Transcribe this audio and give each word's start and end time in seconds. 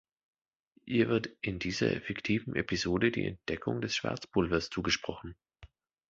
Ihr 0.87 1.09
wird 1.09 1.27
in 1.41 1.59
dieser 1.59 2.01
fiktiven 2.01 2.55
Episode 2.55 3.11
die 3.11 3.23
Entdeckung 3.27 3.81
des 3.81 3.93
Schwarzpulvers 3.95 4.71
zugesprochen. 4.71 5.35